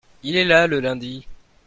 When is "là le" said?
0.45-0.79